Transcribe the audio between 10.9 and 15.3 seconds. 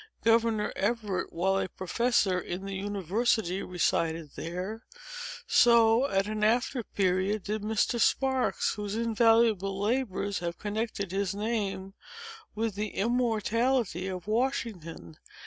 his name with the immortality of Washington.